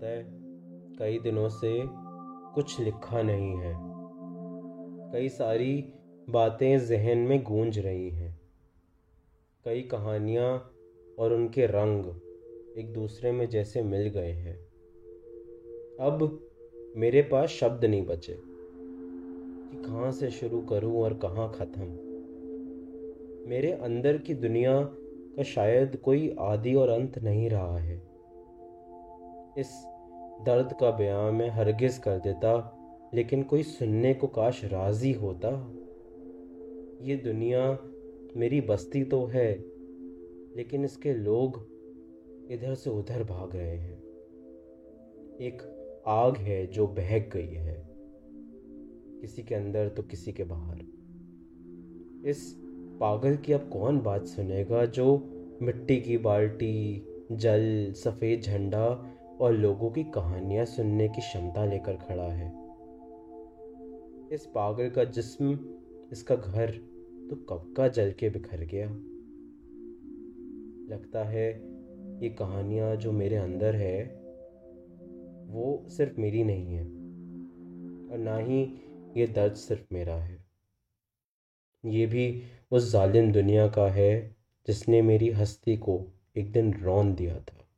[0.00, 0.26] पता है।
[0.98, 1.82] कई दिनों से
[2.54, 3.74] कुछ लिखा नहीं है।
[5.12, 5.92] कई सारी
[6.30, 8.40] बातें जहन में गूंज रही हैं।
[9.64, 10.72] कई कहानियाँ
[11.18, 12.04] और उनके रंग
[12.78, 14.56] एक दूसरे में जैसे मिल गए हैं।
[16.00, 16.48] अब
[16.96, 21.82] मेरे पास शब्द नहीं बचे कि कहाँ से शुरू करूँ और कहाँ ख़त्म।
[23.50, 28.09] मेरे अंदर की दुनिया का शायद कोई आदि और अंत नहीं रहा है।
[29.60, 29.70] इस
[30.46, 32.52] दर्द का बयां मैं हरगिज कर देता,
[33.14, 35.50] लेकिन कोई सुनने को काश राज़ी होता।
[37.02, 37.78] ये दुनिया
[38.36, 39.50] मेरी बस्ती तो है,
[40.56, 41.58] लेकिन इसके लोग
[42.50, 43.98] इधर से उधर भाग रहे हैं।
[45.40, 45.62] एक
[46.08, 47.76] आग है जो बहक गई है,
[49.20, 50.78] किसी के अंदर तो किसी के बाहर।
[52.28, 52.52] इस
[53.00, 55.06] पागल की अब कौन बात सुनेगा जो
[55.62, 58.86] मिट्टी की बाल्टी, जल, सफ़ेद झंडा
[59.40, 62.48] और लोगों की कहानियाँ सुनने की क्षमता लेकर खड़ा है।
[64.32, 65.58] इस पागल का जिस्म,
[66.12, 66.70] इसका घर
[67.30, 68.86] तो कब का जल के बिखर गया?
[70.94, 71.70] लगता है
[72.22, 74.04] ये कहानियाँ जो मेरे अंदर है,
[75.46, 76.84] वो सिर्फ़ मेरी नहीं है,
[78.10, 78.62] और ना ही
[79.16, 80.44] ये दर्द सिर्फ़ मेरा है।
[81.84, 86.06] ये भी उस जालिम दुनिया का है जिसने मेरी हस्ती को
[86.36, 87.69] एक दिन रौन दिया था।